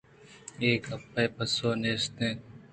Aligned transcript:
اے 0.61 0.69
گپ 0.83 1.13
ءِ 1.23 1.33
پسو 1.35 1.69
نیست 1.81 2.15
اَت 2.23 2.39